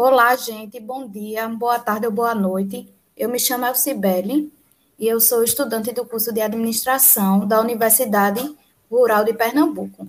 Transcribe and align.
Olá, 0.00 0.36
gente, 0.36 0.78
bom 0.78 1.08
dia, 1.08 1.48
boa 1.48 1.76
tarde 1.76 2.06
ou 2.06 2.12
boa 2.12 2.32
noite. 2.32 2.88
Eu 3.16 3.28
me 3.28 3.36
chamo 3.36 3.66
Elcibele 3.66 4.48
e 4.96 5.08
eu 5.08 5.20
sou 5.20 5.42
estudante 5.42 5.90
do 5.90 6.04
curso 6.04 6.32
de 6.32 6.40
Administração 6.40 7.44
da 7.44 7.60
Universidade 7.60 8.56
Rural 8.88 9.24
de 9.24 9.32
Pernambuco. 9.32 10.06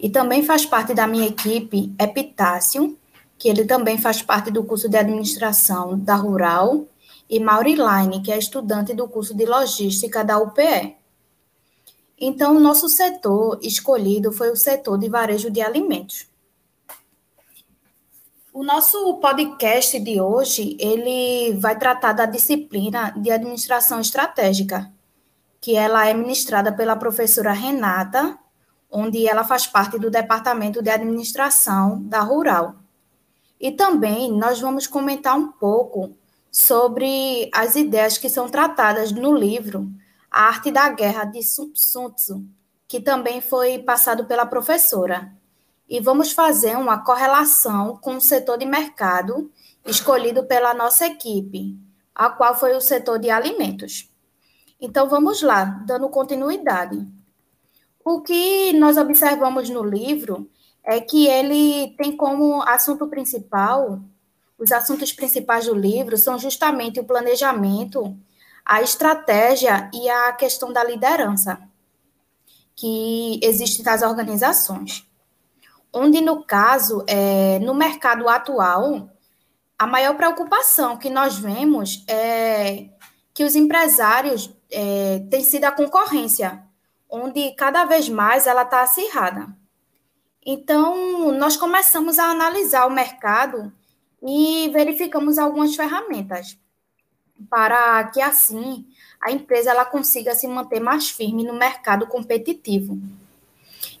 E 0.00 0.08
também 0.08 0.42
faz 0.42 0.64
parte 0.64 0.94
da 0.94 1.06
minha 1.06 1.26
equipe 1.26 1.94
Epitácio, 1.98 2.98
que 3.36 3.50
ele 3.50 3.66
também 3.66 3.98
faz 3.98 4.22
parte 4.22 4.50
do 4.50 4.64
curso 4.64 4.88
de 4.88 4.96
Administração 4.96 5.98
da 5.98 6.14
Rural, 6.14 6.86
e 7.28 7.38
Mauriline, 7.38 8.22
que 8.22 8.32
é 8.32 8.38
estudante 8.38 8.94
do 8.94 9.06
curso 9.06 9.34
de 9.34 9.44
Logística 9.44 10.24
da 10.24 10.38
UPE. 10.38 10.96
Então, 12.18 12.56
o 12.56 12.60
nosso 12.60 12.88
setor 12.88 13.58
escolhido 13.60 14.32
foi 14.32 14.50
o 14.50 14.56
setor 14.56 14.96
de 14.96 15.10
varejo 15.10 15.50
de 15.50 15.60
alimentos. 15.60 16.31
O 18.54 18.62
nosso 18.62 19.14
podcast 19.14 19.98
de 19.98 20.20
hoje, 20.20 20.76
ele 20.78 21.56
vai 21.58 21.78
tratar 21.78 22.12
da 22.12 22.26
disciplina 22.26 23.10
de 23.16 23.30
administração 23.30 23.98
estratégica, 23.98 24.92
que 25.58 25.74
ela 25.74 26.06
é 26.06 26.12
ministrada 26.12 26.70
pela 26.70 26.94
professora 26.94 27.52
Renata, 27.52 28.38
onde 28.90 29.26
ela 29.26 29.42
faz 29.42 29.66
parte 29.66 29.98
do 29.98 30.10
departamento 30.10 30.82
de 30.82 30.90
administração 30.90 32.02
da 32.02 32.20
Rural. 32.20 32.74
E 33.58 33.72
também 33.72 34.30
nós 34.30 34.60
vamos 34.60 34.86
comentar 34.86 35.34
um 35.34 35.50
pouco 35.50 36.14
sobre 36.50 37.48
as 37.54 37.74
ideias 37.74 38.18
que 38.18 38.28
são 38.28 38.50
tratadas 38.50 39.12
no 39.12 39.34
livro 39.34 39.90
A 40.30 40.42
Arte 40.48 40.70
da 40.70 40.90
Guerra 40.90 41.24
de 41.24 41.42
Sun 41.42 41.70
Tzu, 42.10 42.44
que 42.86 43.00
também 43.00 43.40
foi 43.40 43.78
passado 43.78 44.26
pela 44.26 44.44
professora 44.44 45.32
e 45.92 46.00
vamos 46.00 46.32
fazer 46.32 46.74
uma 46.74 47.04
correlação 47.04 47.98
com 47.98 48.16
o 48.16 48.20
setor 48.20 48.56
de 48.56 48.64
mercado 48.64 49.52
escolhido 49.84 50.42
pela 50.44 50.72
nossa 50.72 51.06
equipe, 51.06 51.78
a 52.14 52.30
qual 52.30 52.58
foi 52.58 52.74
o 52.74 52.80
setor 52.80 53.18
de 53.18 53.28
alimentos. 53.28 54.10
Então 54.80 55.06
vamos 55.06 55.42
lá, 55.42 55.64
dando 55.86 56.08
continuidade. 56.08 57.06
O 58.02 58.22
que 58.22 58.72
nós 58.72 58.96
observamos 58.96 59.68
no 59.68 59.84
livro 59.84 60.50
é 60.82 60.98
que 60.98 61.26
ele 61.26 61.94
tem 61.98 62.16
como 62.16 62.62
assunto 62.62 63.06
principal, 63.08 64.00
os 64.56 64.72
assuntos 64.72 65.12
principais 65.12 65.66
do 65.66 65.74
livro 65.74 66.16
são 66.16 66.38
justamente 66.38 67.00
o 67.00 67.04
planejamento, 67.04 68.16
a 68.64 68.80
estratégia 68.80 69.90
e 69.92 70.08
a 70.08 70.32
questão 70.32 70.72
da 70.72 70.82
liderança 70.82 71.60
que 72.74 73.38
existe 73.42 73.82
nas 73.82 74.00
organizações 74.00 75.06
onde, 75.92 76.20
no 76.20 76.42
caso, 76.44 77.04
é, 77.06 77.58
no 77.58 77.74
mercado 77.74 78.28
atual, 78.28 79.10
a 79.78 79.86
maior 79.86 80.16
preocupação 80.16 80.96
que 80.96 81.10
nós 81.10 81.36
vemos 81.36 82.04
é 82.08 82.88
que 83.34 83.44
os 83.44 83.56
empresários 83.56 84.50
é, 84.70 85.20
têm 85.30 85.42
sido 85.42 85.64
a 85.64 85.72
concorrência, 85.72 86.62
onde 87.08 87.52
cada 87.52 87.84
vez 87.84 88.08
mais 88.08 88.46
ela 88.46 88.62
está 88.62 88.82
acirrada. 88.82 89.48
Então, 90.44 91.32
nós 91.32 91.56
começamos 91.56 92.18
a 92.18 92.30
analisar 92.30 92.86
o 92.86 92.90
mercado 92.90 93.72
e 94.22 94.70
verificamos 94.72 95.38
algumas 95.38 95.74
ferramentas 95.74 96.58
para 97.50 98.04
que 98.04 98.20
assim 98.20 98.86
a 99.20 99.30
empresa 99.30 99.70
ela 99.70 99.84
consiga 99.84 100.34
se 100.34 100.46
manter 100.48 100.80
mais 100.80 101.10
firme 101.10 101.44
no 101.44 101.54
mercado 101.54 102.06
competitivo. 102.06 102.98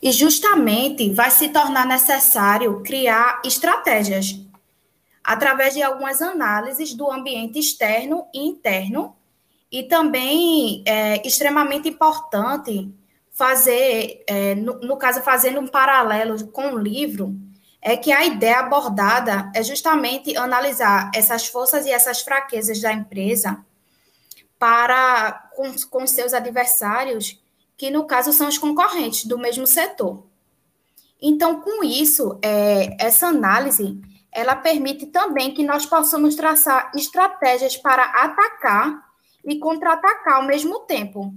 E 0.02 0.10
justamente 0.10 1.10
vai 1.12 1.30
se 1.30 1.48
tornar 1.50 1.86
necessário 1.86 2.82
criar 2.82 3.40
estratégias 3.44 4.36
através 5.22 5.74
de 5.74 5.82
algumas 5.82 6.20
análises 6.20 6.92
do 6.92 7.08
ambiente 7.08 7.60
externo 7.60 8.26
e 8.34 8.40
interno, 8.40 9.14
e 9.70 9.84
também 9.84 10.82
é 10.84 11.26
extremamente 11.26 11.88
importante 11.88 12.92
fazer, 13.30 14.24
é, 14.26 14.54
no, 14.56 14.80
no 14.80 14.96
caso, 14.96 15.22
fazendo 15.22 15.60
um 15.60 15.68
paralelo 15.68 16.48
com 16.48 16.72
o 16.72 16.78
livro, 16.78 17.34
é 17.80 17.96
que 17.96 18.12
a 18.12 18.24
ideia 18.24 18.60
abordada 18.60 19.50
é 19.54 19.62
justamente 19.62 20.36
analisar 20.36 21.10
essas 21.14 21.46
forças 21.46 21.86
e 21.86 21.90
essas 21.90 22.20
fraquezas 22.20 22.80
da 22.80 22.92
empresa 22.92 23.64
para 24.58 25.50
com, 25.56 25.72
com 25.90 26.06
seus 26.06 26.32
adversários 26.34 27.41
que 27.76 27.90
no 27.90 28.06
caso 28.06 28.32
são 28.32 28.48
os 28.48 28.58
concorrentes 28.58 29.24
do 29.24 29.38
mesmo 29.38 29.66
setor. 29.66 30.24
Então, 31.20 31.60
com 31.60 31.84
isso, 31.84 32.38
é, 32.42 32.96
essa 33.04 33.28
análise 33.28 34.00
ela 34.32 34.56
permite 34.56 35.06
também 35.06 35.52
que 35.52 35.62
nós 35.62 35.84
possamos 35.84 36.34
traçar 36.34 36.90
estratégias 36.94 37.76
para 37.76 38.02
atacar 38.02 39.12
e 39.44 39.58
contra-atacar 39.58 40.36
ao 40.36 40.46
mesmo 40.46 40.80
tempo, 40.80 41.34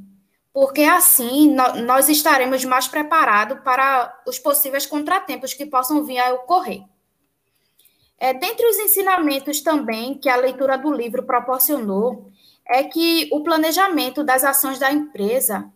porque 0.53 0.83
assim 0.83 1.53
no, 1.53 1.81
nós 1.83 2.07
estaremos 2.07 2.63
mais 2.63 2.87
preparados 2.87 3.59
para 3.59 4.17
os 4.25 4.39
possíveis 4.39 4.85
contratempos 4.85 5.53
que 5.53 5.65
possam 5.65 6.05
vir 6.05 6.19
a 6.19 6.33
ocorrer. 6.33 6.83
É, 8.17 8.33
dentre 8.33 8.65
os 8.65 8.77
ensinamentos 8.77 9.59
também 9.59 10.17
que 10.17 10.29
a 10.29 10.37
leitura 10.37 10.77
do 10.77 10.93
livro 10.93 11.23
proporcionou, 11.23 12.31
é 12.65 12.83
que 12.83 13.27
o 13.31 13.43
planejamento 13.43 14.23
das 14.23 14.43
ações 14.45 14.79
da 14.79 14.91
empresa 14.91 15.69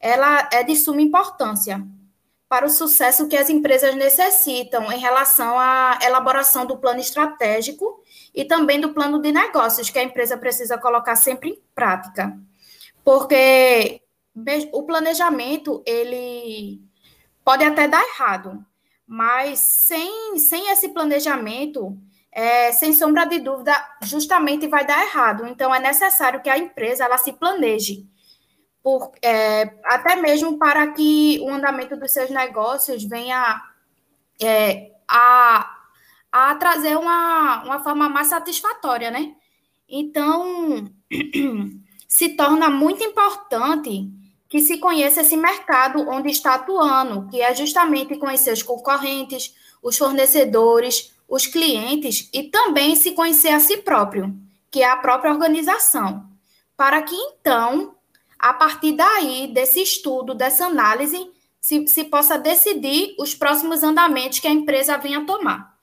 ela 0.00 0.48
é 0.52 0.62
de 0.62 0.76
suma 0.76 1.02
importância 1.02 1.84
para 2.48 2.66
o 2.66 2.70
sucesso 2.70 3.28
que 3.28 3.36
as 3.36 3.50
empresas 3.50 3.94
necessitam 3.96 4.90
em 4.92 4.98
relação 4.98 5.58
à 5.58 5.98
elaboração 6.02 6.64
do 6.64 6.78
plano 6.78 7.00
estratégico 7.00 8.02
e 8.34 8.44
também 8.44 8.80
do 8.80 8.94
plano 8.94 9.20
de 9.20 9.32
negócios 9.32 9.90
que 9.90 9.98
a 9.98 10.02
empresa 10.02 10.36
precisa 10.38 10.78
colocar 10.78 11.16
sempre 11.16 11.50
em 11.50 11.62
prática. 11.74 12.38
Porque 13.02 14.00
o 14.72 14.82
planejamento, 14.84 15.82
ele 15.84 16.80
pode 17.44 17.64
até 17.64 17.88
dar 17.88 18.02
errado, 18.02 18.64
mas 19.06 19.58
sem, 19.58 20.38
sem 20.38 20.70
esse 20.70 20.90
planejamento, 20.90 21.96
é, 22.30 22.70
sem 22.72 22.92
sombra 22.92 23.24
de 23.24 23.38
dúvida, 23.38 23.72
justamente 24.02 24.68
vai 24.68 24.86
dar 24.86 25.02
errado. 25.04 25.46
Então, 25.46 25.74
é 25.74 25.80
necessário 25.80 26.42
que 26.42 26.50
a 26.50 26.58
empresa 26.58 27.04
ela 27.04 27.18
se 27.18 27.32
planeje 27.32 28.06
por, 28.86 29.10
é, 29.20 29.74
até 29.82 30.14
mesmo 30.14 30.58
para 30.58 30.86
que 30.92 31.40
o 31.42 31.50
andamento 31.50 31.96
dos 31.96 32.12
seus 32.12 32.30
negócios 32.30 33.02
venha 33.02 33.60
é, 34.40 34.92
a, 35.08 35.76
a 36.30 36.54
trazer 36.54 36.96
uma, 36.96 37.64
uma 37.64 37.82
forma 37.82 38.08
mais 38.08 38.28
satisfatória, 38.28 39.10
né? 39.10 39.34
Então, 39.88 40.88
se 42.06 42.28
torna 42.36 42.70
muito 42.70 43.02
importante 43.02 44.08
que 44.48 44.60
se 44.60 44.78
conheça 44.78 45.22
esse 45.22 45.36
mercado 45.36 46.08
onde 46.08 46.28
está 46.28 46.54
atuando, 46.54 47.28
que 47.28 47.40
é 47.42 47.52
justamente 47.56 48.16
conhecer 48.16 48.52
os 48.52 48.62
concorrentes, 48.62 49.52
os 49.82 49.98
fornecedores, 49.98 51.12
os 51.28 51.44
clientes 51.44 52.30
e 52.32 52.44
também 52.44 52.94
se 52.94 53.10
conhecer 53.10 53.48
a 53.48 53.58
si 53.58 53.78
próprio, 53.78 54.32
que 54.70 54.80
é 54.80 54.88
a 54.88 54.96
própria 54.96 55.32
organização, 55.32 56.24
para 56.76 57.02
que 57.02 57.16
então 57.16 57.95
a 58.38 58.52
partir 58.52 58.92
daí, 58.92 59.48
desse 59.48 59.80
estudo, 59.82 60.34
dessa 60.34 60.66
análise, 60.66 61.30
se, 61.60 61.86
se 61.88 62.04
possa 62.04 62.38
decidir 62.38 63.14
os 63.18 63.34
próximos 63.34 63.82
andamentos 63.82 64.38
que 64.38 64.46
a 64.46 64.52
empresa 64.52 64.96
venha 64.96 65.26
tomar. 65.26 65.76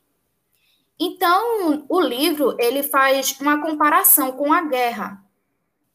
Então, 1.00 1.86
o 1.90 2.00
livro 2.00 2.56
ele 2.60 2.84
faz 2.84 3.38
uma 3.40 3.62
comparação 3.62 4.32
com 4.32 4.54
a 4.54 4.62
guerra, 4.62 5.22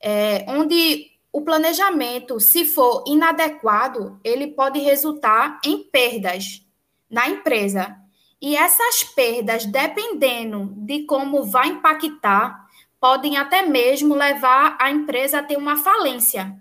é, 0.03 0.45
onde 0.49 1.07
o 1.33 1.43
planejamento, 1.43 2.41
se 2.41 2.65
for 2.65 3.05
inadequado, 3.07 4.19
ele 4.25 4.49
pode 4.49 4.79
resultar 4.81 5.61
em 5.65 5.85
perdas 5.85 6.63
na 7.09 7.29
empresa. 7.29 7.97
E 8.41 8.57
essas 8.57 9.03
perdas, 9.03 9.65
dependendo 9.65 10.73
de 10.77 11.05
como 11.05 11.45
vai 11.45 11.69
impactar, 11.69 12.68
podem 13.01 13.37
até 13.37 13.63
mesmo 13.63 14.15
levar 14.15 14.77
a 14.81 14.91
empresa 14.91 15.39
a 15.39 15.43
ter 15.43 15.57
uma 15.57 15.77
falência. 15.77 16.57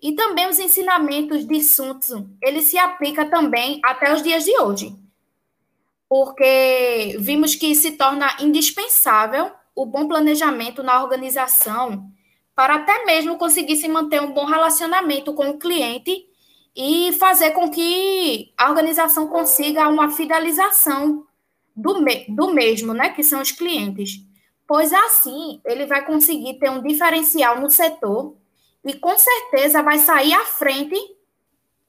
E 0.00 0.12
também 0.12 0.48
os 0.48 0.58
ensinamentos 0.58 1.46
de 1.46 1.60
Sun 1.62 1.98
Tzu, 1.98 2.30
ele 2.42 2.60
se 2.60 2.78
aplica 2.78 3.24
também 3.24 3.80
até 3.82 4.12
os 4.12 4.22
dias 4.22 4.44
de 4.44 4.58
hoje. 4.60 4.94
Porque 6.08 7.16
vimos 7.18 7.54
que 7.54 7.74
se 7.74 7.92
torna 7.92 8.36
indispensável 8.40 9.50
o 9.74 9.84
bom 9.84 10.06
planejamento 10.06 10.82
na 10.82 11.02
organização 11.02 12.08
para 12.54 12.76
até 12.76 13.04
mesmo 13.04 13.36
conseguir 13.36 13.76
se 13.76 13.88
manter 13.88 14.22
um 14.22 14.32
bom 14.32 14.44
relacionamento 14.44 15.34
com 15.34 15.50
o 15.50 15.58
cliente 15.58 16.26
e 16.74 17.12
fazer 17.14 17.50
com 17.50 17.70
que 17.70 18.52
a 18.56 18.68
organização 18.68 19.26
consiga 19.28 19.88
uma 19.88 20.10
fidelização 20.10 21.26
do, 21.74 22.00
me 22.00 22.26
do 22.28 22.52
mesmo, 22.52 22.94
né, 22.94 23.10
que 23.10 23.22
são 23.22 23.42
os 23.42 23.50
clientes 23.50 24.26
pois 24.66 24.92
assim 24.92 25.60
ele 25.64 25.86
vai 25.86 26.04
conseguir 26.04 26.54
ter 26.54 26.70
um 26.70 26.82
diferencial 26.82 27.60
no 27.60 27.70
setor 27.70 28.34
e 28.84 28.94
com 28.94 29.16
certeza 29.18 29.82
vai 29.82 29.98
sair 29.98 30.34
à 30.34 30.44
frente 30.44 30.96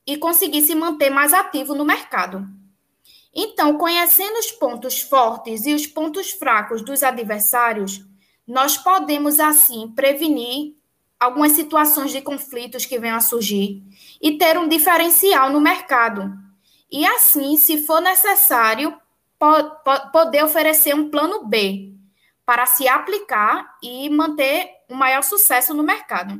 e 0.06 0.18
conseguir 0.18 0.62
se 0.62 0.74
manter 0.74 1.10
mais 1.10 1.34
ativo 1.34 1.76
no 1.76 1.84
mercado. 1.84 2.48
Então, 3.36 3.78
conhecendo 3.78 4.40
os 4.40 4.52
pontos 4.52 5.02
fortes 5.02 5.66
e 5.66 5.74
os 5.74 5.86
pontos 5.86 6.32
fracos 6.32 6.82
dos 6.82 7.04
adversários, 7.04 8.04
nós 8.48 8.78
podemos, 8.78 9.40
assim, 9.40 9.92
prevenir 9.96 10.76
algumas 11.20 11.52
situações 11.52 12.12
de 12.12 12.22
conflitos 12.22 12.86
que 12.86 12.98
venham 12.98 13.18
a 13.18 13.22
surgir 13.22 13.84
e 14.22 14.38
ter 14.38 14.58
um 14.58 14.68
diferencial 14.68 15.52
no 15.52 15.60
mercado. 15.60 16.34
E, 16.90 17.06
assim, 17.06 17.58
se 17.58 17.86
for 17.86 18.02
necessário, 18.02 18.98
poder 20.12 20.44
oferecer 20.44 20.96
um 20.96 21.10
plano 21.12 21.46
B 21.46 21.97
para 22.48 22.66
se 22.66 22.88
aplicar 22.88 23.76
e 23.84 24.10
manter 24.10 24.70
um 24.90 24.96
maior 24.96 25.22
sucesso 25.22 25.74
no 25.74 25.84
mercado. 25.84 26.40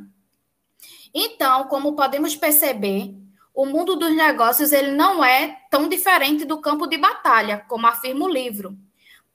Então, 1.12 1.64
como 1.64 1.94
podemos 1.94 2.34
perceber, 2.34 3.14
o 3.54 3.66
mundo 3.66 3.94
dos 3.94 4.16
negócios 4.16 4.72
ele 4.72 4.92
não 4.92 5.22
é 5.22 5.58
tão 5.70 5.86
diferente 5.86 6.46
do 6.46 6.62
campo 6.62 6.86
de 6.86 6.96
batalha, 6.96 7.62
como 7.68 7.86
afirma 7.86 8.24
o 8.24 8.28
livro, 8.28 8.74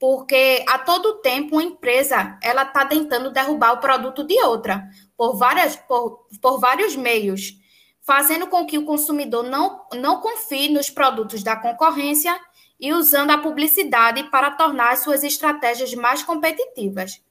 porque 0.00 0.64
a 0.68 0.76
todo 0.80 1.20
tempo 1.20 1.54
uma 1.54 1.62
empresa 1.62 2.36
ela 2.42 2.64
está 2.64 2.84
tentando 2.84 3.30
derrubar 3.30 3.74
o 3.74 3.80
produto 3.80 4.24
de 4.24 4.42
outra 4.42 4.84
por 5.16 5.36
várias 5.36 5.76
por, 5.76 6.26
por 6.42 6.58
vários 6.58 6.96
meios, 6.96 7.52
fazendo 8.00 8.48
com 8.48 8.66
que 8.66 8.78
o 8.78 8.84
consumidor 8.84 9.44
não, 9.44 9.86
não 9.94 10.20
confie 10.20 10.70
nos 10.70 10.90
produtos 10.90 11.44
da 11.44 11.54
concorrência 11.54 12.36
e 12.78 12.92
usando 12.92 13.30
a 13.30 13.38
publicidade 13.38 14.24
para 14.24 14.50
tornar 14.50 14.96
suas 14.96 15.22
estratégias 15.22 15.94
mais 15.94 16.22
competitivas. 16.22 17.22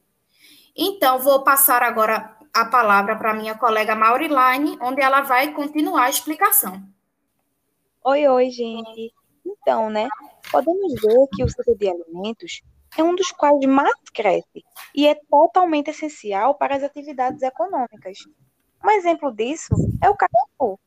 Então, 0.75 1.19
vou 1.19 1.43
passar 1.43 1.83
agora 1.83 2.35
a 2.53 2.65
palavra 2.65 3.15
para 3.15 3.33
minha 3.33 3.55
colega 3.55 3.95
Mauriline, 3.95 4.77
onde 4.81 5.01
ela 5.01 5.21
vai 5.21 5.51
continuar 5.53 6.05
a 6.05 6.09
explicação. 6.09 6.81
Oi, 8.03 8.27
oi, 8.27 8.49
gente. 8.49 9.13
Então, 9.45 9.89
né, 9.89 10.07
podemos 10.51 10.93
ver 11.01 11.27
que 11.33 11.43
o 11.43 11.49
setor 11.49 11.75
de 11.77 11.89
alimentos 11.89 12.61
é 12.97 13.03
um 13.03 13.15
dos 13.15 13.31
quais 13.31 13.65
mais 13.65 13.93
cresce 14.13 14.63
e 14.95 15.07
é 15.07 15.15
totalmente 15.29 15.89
essencial 15.89 16.55
para 16.55 16.75
as 16.75 16.83
atividades 16.83 17.41
econômicas. 17.41 18.19
Um 18.83 18.91
exemplo 18.91 19.33
disso 19.33 19.73
é 20.01 20.09
o 20.09 20.15
Carrefour. 20.15 20.77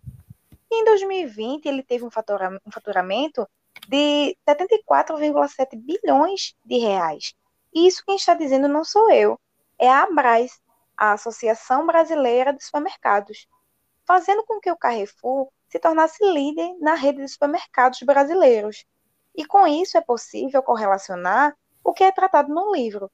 Em 0.71 0.85
2020, 0.85 1.67
ele 1.67 1.83
teve 1.83 2.05
um 2.05 2.11
faturamento 2.11 3.49
de 3.89 4.37
74,7 4.49 5.77
bilhões 5.77 6.55
de 6.65 6.79
reais. 6.79 7.35
Isso 7.75 8.03
quem 8.05 8.17
está 8.17 8.35
dizendo 8.35 8.69
não 8.69 8.85
sou 8.85 9.11
eu, 9.11 9.39
é 9.79 9.89
a 9.89 10.03
Abras, 10.03 10.61
a 10.97 11.13
Associação 11.13 11.87
Brasileira 11.87 12.53
de 12.53 12.65
Supermercados, 12.65 13.47
fazendo 14.07 14.45
com 14.45 14.61
que 14.61 14.71
o 14.71 14.77
Carrefour 14.77 15.49
se 15.69 15.79
tornasse 15.79 16.25
líder 16.25 16.77
na 16.81 16.95
rede 16.95 17.23
de 17.23 17.29
supermercados 17.29 18.01
brasileiros. 18.03 18.85
E 19.35 19.45
com 19.45 19.67
isso 19.67 19.99
é 19.99 20.01
possível 20.01 20.63
correlacionar 20.63 21.55
o 21.85 21.93
que 21.93 22.05
é 22.05 22.11
tratado 22.11 22.53
no 22.53 22.75
livro, 22.75 23.11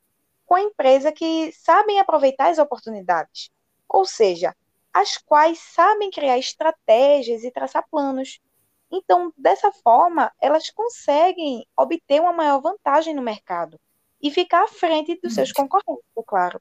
com 0.47 0.55
a 0.55 0.63
empresa 0.63 1.11
que 1.11 1.53
sabem 1.53 1.99
aproveitar 1.99 2.51
as 2.51 2.59
oportunidades, 2.59 3.51
ou 3.89 4.05
seja, 4.05 4.55
as 4.93 5.17
quais 5.17 5.59
sabem 5.59 6.11
criar 6.11 6.39
estratégias 6.39 7.43
e 7.43 7.51
traçar 7.51 7.87
planos. 7.91 8.41
Então, 8.93 9.33
dessa 9.37 9.73
forma, 9.73 10.31
elas 10.41 10.71
conseguem 10.71 11.67
obter 11.77 12.21
uma 12.21 12.33
maior 12.33 12.61
vantagem 12.61 13.15
no 13.15 13.23
mercado 13.23 13.81
e 14.21 14.31
ficar 14.31 14.65
à 14.65 14.69
frente 14.69 15.19
dos 15.23 15.35
seus 15.35 15.51
concorrentes, 15.51 16.05
é 16.17 16.23
claro 16.25 16.61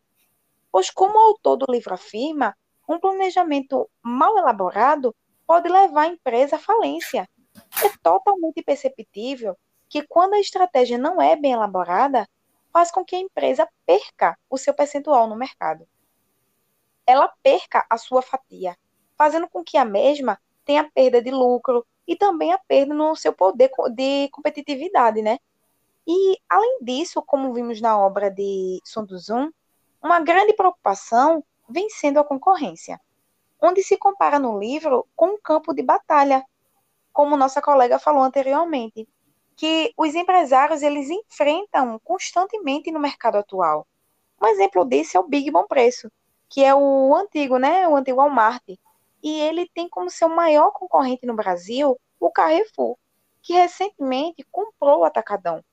pois, 0.71 0.89
como 0.89 1.17
o 1.17 1.21
autor 1.21 1.57
do 1.57 1.65
livro 1.69 1.93
afirma, 1.93 2.55
um 2.87 2.99
planejamento 2.99 3.89
mal 4.01 4.37
elaborado 4.37 5.13
pode 5.45 5.67
levar 5.67 6.03
a 6.03 6.07
empresa 6.07 6.55
à 6.55 6.59
falência. 6.59 7.27
É 7.83 7.89
totalmente 8.01 8.63
perceptível 8.63 9.57
que, 9.89 10.03
quando 10.07 10.33
a 10.33 10.39
estratégia 10.39 10.97
não 10.97 11.21
é 11.21 11.35
bem 11.35 11.51
elaborada, 11.51 12.27
faz 12.71 12.89
com 12.89 13.03
que 13.03 13.15
a 13.15 13.19
empresa 13.19 13.67
perca 13.85 14.37
o 14.49 14.57
seu 14.57 14.73
percentual 14.73 15.27
no 15.27 15.35
mercado. 15.35 15.85
Ela 17.05 17.27
perca 17.43 17.85
a 17.89 17.97
sua 17.97 18.21
fatia, 18.21 18.77
fazendo 19.17 19.49
com 19.49 19.63
que 19.63 19.77
a 19.77 19.83
mesma 19.83 20.39
tenha 20.63 20.89
perda 20.93 21.21
de 21.21 21.31
lucro 21.31 21.85
e 22.07 22.15
também 22.15 22.51
a 22.51 22.57
perda 22.57 22.93
no 22.93 23.15
seu 23.15 23.33
poder 23.33 23.71
de 23.93 24.29
competitividade, 24.29 25.21
né? 25.21 25.39
E, 26.07 26.37
além 26.49 26.79
disso, 26.81 27.21
como 27.21 27.53
vimos 27.53 27.79
na 27.79 27.97
obra 27.97 28.29
de 28.29 28.81
Sun 28.83 29.05
Tzu, 29.05 29.53
uma 30.01 30.19
grande 30.19 30.53
preocupação 30.53 31.43
vem 31.69 31.89
sendo 31.89 32.19
a 32.19 32.23
concorrência, 32.23 32.99
onde 33.61 33.83
se 33.83 33.97
compara 33.97 34.39
no 34.39 34.59
livro 34.59 35.07
com 35.15 35.27
um 35.27 35.41
campo 35.41 35.73
de 35.73 35.83
batalha, 35.83 36.43
como 37.13 37.37
nossa 37.37 37.61
colega 37.61 37.99
falou 37.99 38.23
anteriormente, 38.23 39.07
que 39.55 39.93
os 39.95 40.15
empresários 40.15 40.81
eles 40.81 41.09
enfrentam 41.09 41.99
constantemente 42.03 42.91
no 42.91 42.99
mercado 42.99 43.37
atual. 43.37 43.85
Um 44.41 44.47
exemplo 44.47 44.83
disso 44.85 45.17
é 45.17 45.19
o 45.19 45.27
Big 45.27 45.51
Bom 45.51 45.67
Preço, 45.67 46.11
que 46.49 46.63
é 46.63 46.73
o 46.73 47.15
antigo, 47.15 47.57
né, 47.57 47.87
o 47.87 47.95
antigo 47.95 48.17
Walmart, 48.17 48.63
e 49.23 49.39
ele 49.39 49.69
tem 49.73 49.87
como 49.87 50.09
seu 50.09 50.29
maior 50.29 50.71
concorrente 50.71 51.25
no 51.25 51.35
Brasil 51.35 51.99
o 52.19 52.31
Carrefour, 52.31 52.97
que 53.41 53.53
recentemente 53.53 54.45
comprou 54.51 54.99
o 54.99 55.03
Atacadão. 55.03 55.63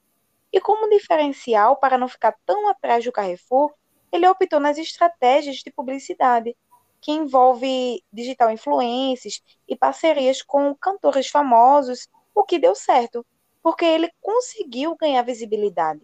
E 0.52 0.60
como 0.60 0.88
diferencial 0.88 1.76
para 1.76 1.98
não 1.98 2.08
ficar 2.08 2.34
tão 2.46 2.68
atrás 2.68 3.04
do 3.04 3.12
Carrefour, 3.12 3.72
ele 4.10 4.26
optou 4.26 4.58
nas 4.58 4.78
estratégias 4.78 5.56
de 5.56 5.70
publicidade, 5.70 6.56
que 7.00 7.12
envolve 7.12 8.02
digital 8.12 8.50
influências 8.50 9.42
e 9.68 9.76
parcerias 9.76 10.42
com 10.42 10.74
cantores 10.74 11.28
famosos, 11.28 12.08
o 12.34 12.42
que 12.42 12.58
deu 12.58 12.74
certo, 12.74 13.24
porque 13.62 13.84
ele 13.84 14.10
conseguiu 14.20 14.96
ganhar 14.96 15.22
visibilidade. 15.22 16.00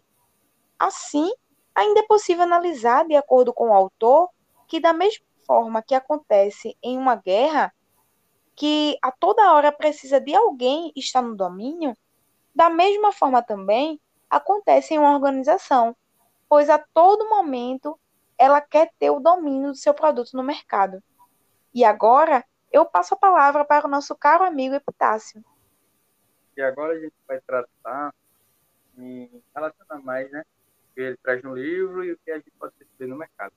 Assim, 0.79 1.32
ainda 1.75 2.00
é 2.00 2.06
possível 2.06 2.44
analisar, 2.44 3.06
de 3.06 3.17
acordo 3.17 3.52
com 3.52 3.70
o 3.70 3.73
autor, 3.73 4.29
que 4.69 4.79
da 4.79 4.93
mesma 4.93 5.25
forma 5.46 5.82
que 5.82 5.94
acontece 5.94 6.76
em 6.82 6.99
uma 6.99 7.17
guerra, 7.17 7.73
que 8.55 8.96
a 9.02 9.11
toda 9.11 9.52
hora 9.52 9.73
precisa 9.73 10.20
de 10.20 10.35
alguém 10.35 10.93
estar 10.96 11.23
no 11.23 11.37
domínio, 11.37 11.96
da 12.55 12.70
mesma 12.70 13.12
forma 13.12 13.43
também 13.43 14.00
acontece 14.31 14.94
em 14.94 14.99
uma 14.99 15.14
organização, 15.14 15.96
pois 16.49 16.70
a 16.70 16.79
todo 16.79 17.29
momento 17.29 17.99
ela 18.38 18.61
quer 18.61 18.91
ter 18.99 19.11
o 19.11 19.20
domínio 19.20 19.73
do 19.73 19.76
seu 19.76 19.94
produto 19.94 20.32
no 20.35 20.43
mercado. 20.43 21.02
E 21.73 21.85
agora 21.85 22.44
eu 22.73 22.85
passo 22.85 23.14
a 23.14 23.19
palavra 23.19 23.64
para 23.64 23.87
o 23.87 23.90
nosso 23.90 24.14
caro 24.17 24.44
amigo 24.44 24.75
Epitácio. 24.75 25.44
E 26.56 26.62
agora 26.62 26.94
a 26.94 27.00
gente 27.00 27.14
vai 27.26 27.40
tratar 27.40 28.14
em 28.97 29.43
relacionar 29.55 30.00
mais, 30.02 30.31
né, 30.31 30.44
o 30.90 30.95
que 30.95 31.00
ele 31.00 31.16
traz 31.16 31.42
no 31.42 31.54
livro 31.54 32.04
e 32.04 32.12
o 32.12 32.18
que 32.18 32.30
a 32.30 32.37
gente 32.37 32.50
pode 32.52 32.73
perceber 32.75 33.07
no 33.07 33.16
mercado. 33.16 33.52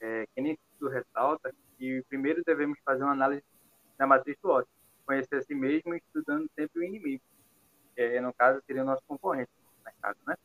É, 0.00 0.26
que 0.34 0.40
nem 0.40 0.58
tudo 0.78 0.90
ressalta 0.90 1.52
que 1.76 2.02
primeiro 2.08 2.42
devemos 2.44 2.78
fazer 2.84 2.96
uma 3.08 3.14
análise 3.14 3.44
da 3.96 4.06
matriz 4.06 4.36
do 4.42 4.50
ócio, 4.50 4.70
conhecer 5.04 5.36
a 5.36 5.42
si 5.42 5.54
mesmo 5.54 5.94
estudando 5.94 6.48
sempre 6.54 6.80
o 6.80 6.84
inimigo, 6.84 7.22
que 7.96 8.20
no 8.20 8.32
caso 8.32 8.62
seria 8.66 8.82
o 8.82 8.86
nosso 8.86 9.02
concorrente 9.06 9.50
no 9.56 9.84
mercado, 9.84 10.18
né? 10.26 10.36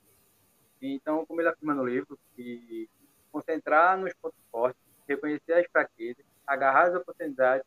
Então, 0.82 1.26
como 1.26 1.40
ele 1.40 1.50
afirma 1.50 1.74
no 1.74 1.86
livro, 1.86 2.18
que 2.36 2.90
concentrar 3.32 3.98
nos 3.98 4.14
pontos 4.16 4.40
fortes, 4.52 4.82
reconhecer 5.08 5.54
as 5.54 5.68
fraquezas, 5.72 6.26
agarrar 6.46 6.88
as 6.88 6.96
oportunidades 6.96 7.66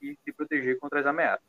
e 0.00 0.16
se 0.24 0.32
proteger 0.32 0.78
contra 0.78 1.00
as 1.00 1.06
ameaças. 1.06 1.46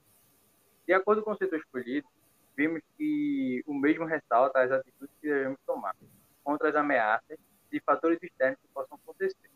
De 0.87 0.93
acordo 0.93 1.21
com 1.21 1.31
o 1.31 1.37
setor 1.37 1.59
escolhido, 1.59 2.07
vimos 2.55 2.81
que 2.97 3.63
o 3.67 3.73
mesmo 3.73 4.05
ressalta 4.05 4.61
as 4.61 4.71
atitudes 4.71 5.15
que 5.21 5.27
devemos 5.27 5.59
tomar 5.65 5.95
contra 6.43 6.69
as 6.69 6.75
ameaças 6.75 7.37
e 7.71 7.79
fatores 7.79 8.21
externos 8.21 8.57
que 8.61 8.67
possam 8.69 8.97
acontecer. 8.97 9.48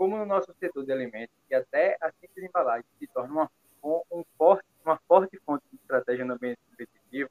Como 0.00 0.16
no 0.16 0.24
nosso 0.24 0.50
setor 0.54 0.82
de 0.86 0.92
alimentos, 0.92 1.36
que 1.46 1.54
até 1.54 1.94
a 2.00 2.10
simples 2.12 2.42
embalagem 2.42 2.86
se 2.98 3.06
torna 3.08 3.50
uma, 3.82 4.02
um 4.10 4.24
forte, 4.38 4.64
uma 4.82 4.98
forte 5.06 5.38
fonte 5.44 5.62
de 5.70 5.76
estratégia 5.76 6.24
no 6.24 6.32
ambiente 6.32 6.58
competitivo, 6.70 7.28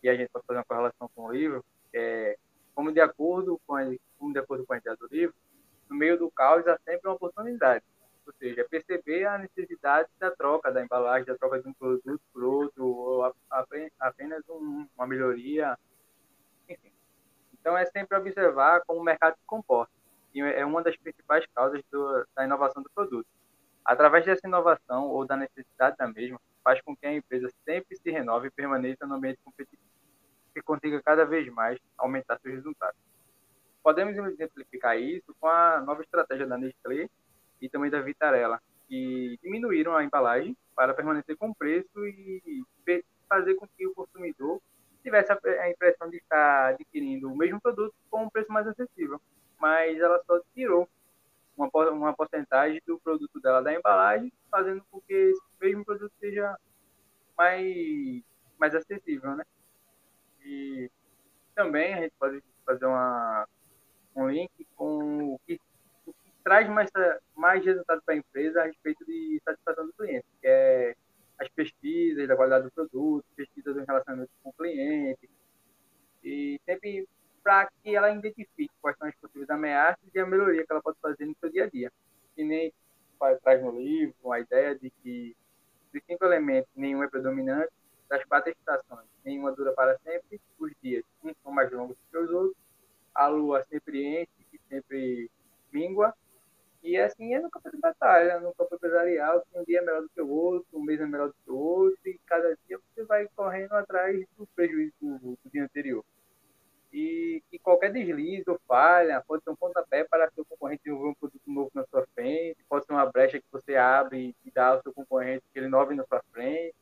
e 0.00 0.08
a 0.08 0.14
gente 0.14 0.30
pode 0.30 0.46
fazer 0.46 0.60
uma 0.60 0.64
correlação 0.64 1.10
com 1.12 1.24
o 1.24 1.32
livro, 1.32 1.64
é, 1.92 2.38
como 2.76 2.92
de 2.92 3.00
acordo 3.00 3.60
com 3.66 3.74
a, 3.74 3.82
como 4.20 4.32
de 4.32 4.38
acordo 4.38 4.64
com 4.64 4.74
a 4.74 4.76
ideia 4.76 4.94
do 4.94 5.08
livro, 5.08 5.34
no 5.90 5.96
meio 5.96 6.16
do 6.16 6.30
caos 6.30 6.64
há 6.68 6.78
sempre 6.84 7.08
uma 7.08 7.16
oportunidade. 7.16 7.84
Ou 8.24 8.32
seja, 8.34 8.64
perceber 8.70 9.24
a 9.24 9.38
necessidade 9.38 10.08
da 10.20 10.30
troca 10.30 10.70
da 10.70 10.84
embalagem, 10.84 11.26
da 11.26 11.36
troca 11.36 11.60
de 11.60 11.68
um 11.68 11.72
produto 11.72 12.22
por 12.32 12.44
outro, 12.44 12.86
ou 12.86 13.34
apenas 13.98 14.48
um, 14.48 14.86
uma 14.96 15.08
melhoria, 15.08 15.76
enfim. 16.68 16.92
Então, 17.52 17.76
é 17.76 17.84
sempre 17.86 18.16
observar 18.16 18.82
como 18.86 19.00
o 19.00 19.04
mercado 19.04 19.34
se 19.34 19.44
comporta. 19.44 19.90
E 20.36 20.40
é 20.40 20.66
uma 20.66 20.82
das 20.82 20.94
principais 20.98 21.46
causas 21.54 21.82
do, 21.90 22.26
da 22.36 22.44
inovação 22.44 22.82
do 22.82 22.90
produto. 22.90 23.26
Através 23.82 24.26
dessa 24.26 24.46
inovação 24.46 25.08
ou 25.08 25.24
da 25.24 25.34
necessidade 25.34 25.96
da 25.96 26.06
mesma, 26.06 26.38
faz 26.62 26.78
com 26.82 26.94
que 26.94 27.06
a 27.06 27.14
empresa 27.14 27.48
sempre 27.64 27.96
se 27.96 28.10
renove 28.10 28.48
e 28.48 28.50
permaneça 28.50 29.06
no 29.06 29.14
ambiente 29.14 29.40
competitivo 29.42 29.96
que 30.52 30.60
consiga 30.60 31.02
cada 31.02 31.24
vez 31.24 31.48
mais 31.48 31.78
aumentar 31.96 32.38
seus 32.40 32.54
resultados. 32.54 33.00
Podemos 33.82 34.14
exemplificar 34.14 34.98
isso 34.98 35.34
com 35.40 35.48
a 35.48 35.80
nova 35.80 36.02
estratégia 36.02 36.46
da 36.46 36.58
Nestlé 36.58 37.08
e 37.62 37.68
também 37.70 37.90
da 37.90 38.02
Vitarella, 38.02 38.60
que 38.88 39.38
diminuíram 39.42 39.96
a 39.96 40.04
embalagem 40.04 40.54
para 40.74 40.92
permanecer 40.92 41.34
com 41.38 41.48
o 41.48 41.54
preço 41.54 42.06
e 42.06 42.62
fazer 43.26 43.54
com 43.54 43.66
que 43.68 43.86
o 43.86 43.94
consumidor 43.94 44.60
tivesse 45.02 45.32
a 45.32 45.70
impressão 45.70 46.10
de 46.10 46.18
estar 46.18 46.74
adquirindo 46.74 47.32
o 47.32 47.36
mesmo 47.36 47.58
produto 47.58 47.94
com 48.10 48.24
um 48.24 48.30
preço 48.30 48.52
mais 48.52 48.66
acessível. 48.66 49.18
Mas 49.58 49.98
ela 49.98 50.22
só 50.26 50.40
tirou 50.54 50.88
uma, 51.56 51.68
uma 51.90 52.14
porcentagem 52.14 52.80
do 52.86 52.98
produto 53.00 53.40
dela 53.40 53.62
da 53.62 53.72
embalagem, 53.72 54.32
fazendo 54.50 54.84
com 54.90 55.00
que 55.00 55.12
esse 55.12 55.42
mesmo 55.60 55.84
produto 55.84 56.12
seja 56.20 56.56
mais, 57.36 58.22
mais 58.58 58.74
acessível, 58.74 59.34
né? 59.34 59.44
E 60.44 60.90
também 61.54 61.94
a 61.94 62.02
gente 62.02 62.14
pode 62.18 62.42
fazer 62.64 62.86
uma, 62.86 63.48
um 64.14 64.28
link 64.28 64.50
com 64.76 65.34
o 65.34 65.38
que, 65.46 65.60
o 66.06 66.12
que 66.12 66.32
traz 66.44 66.68
mais, 66.68 66.90
mais 67.34 67.64
resultado 67.64 68.02
para 68.04 68.14
a 68.14 68.18
empresa 68.18 68.62
a 68.62 68.66
respeito 68.66 69.04
de 69.04 69.40
satisfação 69.44 69.86
do 69.86 69.92
cliente, 69.94 70.26
que 70.40 70.46
é 70.46 70.94
as 71.38 71.48
pesquisas 71.48 72.26
da 72.26 72.36
qualidade 72.36 72.64
do 72.64 72.72
produto, 72.72 73.24
pesquisas 73.34 73.74
do 73.74 73.84
relacionamento 73.84 74.30
com 74.42 74.50
o 74.50 74.52
cliente, 74.54 75.28
e 76.22 76.60
sempre 76.64 77.06
para 77.46 77.70
que 77.80 77.94
ela 77.94 78.10
identifique 78.10 78.74
quais 78.82 78.98
são 78.98 79.06
as 79.06 79.14
possíveis 79.14 79.48
ameaças 79.48 80.02
e 80.12 80.18
a 80.18 80.26
melhoria 80.26 80.66
que 80.66 80.72
ela 80.72 80.82
pode 80.82 80.98
fazer 81.00 81.26
no 81.26 81.36
seu 81.38 81.48
dia 81.48 81.62
a 81.62 81.70
dia. 81.70 81.92
E 82.36 82.42
nem 82.42 82.72
traz 83.40 83.62
no 83.62 83.70
livro 83.70 84.32
a 84.32 84.40
ideia 84.40 84.74
de 84.74 84.90
que 84.90 85.36
dos 85.92 86.02
cinco 86.08 86.24
elementos 86.24 86.68
nenhum 86.74 87.04
é 87.04 87.08
predominante, 87.08 87.70
das 88.08 88.24
quatro 88.24 88.50
estações 88.50 89.06
nenhuma 89.24 89.52
dura 89.52 89.72
para 89.72 89.96
sempre, 89.98 90.40
os 90.58 90.72
dias 90.82 91.04
uns 91.22 91.36
são 91.40 91.52
mais 91.52 91.70
longos 91.70 91.96
que 92.10 92.18
os 92.18 92.28
outros, 92.30 92.56
a 93.14 93.28
lua 93.28 93.64
sempre 93.70 94.22
enche 94.22 94.30
e 94.52 94.60
sempre 94.68 95.30
mingua, 95.72 96.12
e 96.82 96.96
assim 96.96 97.32
é 97.32 97.40
no 97.40 97.48
campo 97.48 97.70
de 97.70 97.76
batalha, 97.76 98.40
no 98.40 98.52
campo 98.56 98.74
empresarial, 98.74 99.46
um 99.54 99.62
dia 99.62 99.78
é 99.78 99.82
melhor 99.82 100.02
do 100.02 100.08
que 100.08 100.20
o 100.20 100.28
outro, 100.28 100.66
um 100.76 100.82
mês 100.82 101.00
é 101.00 101.06
melhor 101.06 101.28
do 101.28 101.34
que 101.44 101.50
o 101.50 101.56
outro, 101.56 101.98
e 102.06 102.18
cada 102.26 102.58
dia 102.66 102.78
você 102.78 103.04
vai 103.04 103.28
correndo 103.36 103.72
atrás 103.72 104.20
do 104.36 104.46
prejuízo 104.48 104.94
do, 105.00 105.18
do 105.18 105.50
dia 105.52 105.62
anterior. 105.62 106.04
E, 106.98 107.42
e, 107.52 107.58
qualquer 107.58 107.92
deslize 107.92 108.48
ou 108.48 108.58
falha 108.66 109.22
pode 109.28 109.44
ser 109.44 109.50
um 109.50 109.54
pontapé 109.54 110.02
para 110.04 110.30
seu 110.30 110.46
concorrente 110.46 110.82
desenvolver 110.82 111.10
um 111.10 111.14
produto 111.14 111.42
novo 111.46 111.70
na 111.74 111.84
sua 111.88 112.06
frente, 112.14 112.64
pode 112.70 112.86
ser 112.86 112.92
uma 112.94 113.04
brecha 113.04 113.38
que 113.38 113.44
você 113.52 113.76
abre 113.76 114.34
e 114.42 114.50
dá 114.50 114.68
ao 114.68 114.80
seu 114.80 114.94
concorrente 114.94 115.44
que 115.52 115.58
ele 115.58 115.68
novo 115.68 115.94
na 115.94 116.06
sua 116.06 116.22
frente, 116.32 116.74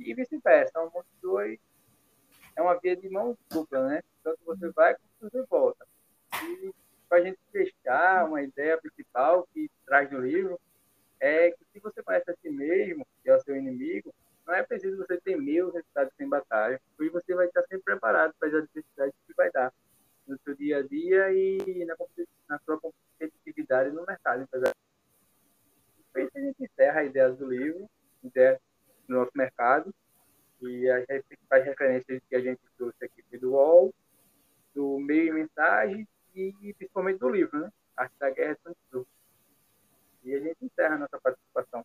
e 0.00 0.12
vice-versa. 0.14 0.72
É 0.74 0.80
um 0.80 0.90
monte 0.90 1.06
de 1.14 1.20
dois, 1.22 1.60
é 2.56 2.60
uma 2.60 2.76
via 2.80 2.96
de 2.96 3.08
mão 3.08 3.38
dupla, 3.48 3.86
né? 3.86 4.02
Tanto 4.24 4.40
você 4.44 4.68
vai 4.70 4.96
como 4.96 5.30
você 5.30 5.46
volta. 5.48 5.86
E 6.42 6.74
para 7.08 7.18
a 7.18 7.20
gente 7.22 7.38
fechar, 7.52 8.26
uma 8.26 8.42
ideia 8.42 8.76
principal 8.78 9.46
que 9.54 9.70
traz 9.86 10.10
no 10.10 10.18
livro 10.18 10.58
é 11.20 11.52
que 11.52 11.64
se 11.72 11.78
você 11.78 12.02
conhece 12.02 12.28
a 12.28 12.34
si 12.34 12.50
mesmo, 12.50 13.06
que 13.22 13.30
é 13.30 13.36
o 13.36 13.40
seu 13.40 13.54
inimigo, 13.54 14.12
não 14.46 14.54
é 14.54 14.62
preciso 14.62 14.96
você 14.96 15.20
temer 15.20 15.64
os 15.64 15.74
resultados 15.74 16.12
sem 16.16 16.28
batalha, 16.28 16.80
porque 16.96 17.10
você 17.10 17.34
vai 17.34 17.46
estar 17.46 17.62
sempre 17.62 17.84
preparado 17.84 18.34
para 18.38 18.48
as 18.48 18.54
adversidades 18.54 19.14
que 19.26 19.34
vai 19.34 19.50
dar 19.50 19.72
no 20.26 20.38
seu 20.38 20.54
dia 20.54 20.78
a 20.78 20.82
dia 20.82 21.32
e 21.32 21.84
na, 21.84 21.96
na 22.48 22.58
sua 22.60 22.80
competitividade 22.80 23.90
no 23.90 24.04
mercado 24.04 24.42
empresarial. 24.42 24.74
Então, 26.14 26.42
a 26.42 26.44
gente 26.44 26.64
encerra 26.64 27.00
a 27.00 27.04
ideia 27.04 27.30
do 27.30 27.46
livro, 27.46 27.88
ideia 28.22 28.60
do 29.08 29.14
nosso 29.14 29.32
mercado, 29.34 29.94
e 30.60 30.88
as 30.88 31.24
principais 31.24 31.64
referências 31.64 32.22
que 32.28 32.36
a 32.36 32.40
gente 32.40 32.60
trouxe 32.76 33.04
aqui 33.04 33.38
do 33.38 33.52
UOL, 33.52 33.94
do 34.74 34.98
meio 34.98 35.28
e 35.28 35.32
mensagem 35.32 36.08
e 36.34 36.74
principalmente 36.74 37.18
do 37.18 37.28
livro, 37.28 37.58
né? 37.58 37.70
Arte 37.96 38.14
da 38.18 38.30
Guerra 38.30 38.56
e 38.64 39.04
E 40.24 40.34
a 40.34 40.40
gente 40.40 40.64
encerra 40.64 40.94
a 40.94 40.98
nossa 40.98 41.20
participação. 41.20 41.84